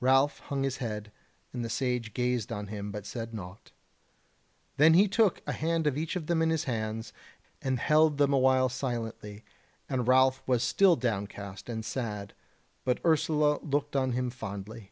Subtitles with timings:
[0.00, 1.12] Ralph hung his head,
[1.52, 3.70] and the Sage gazed on him, but said naught.
[4.78, 7.12] Then he took a hand of each of them in his hands,
[7.60, 9.44] and held them a while silently,
[9.86, 12.32] and Ralph was still downcast and sad,
[12.86, 14.90] but Ursula looked on him fondly.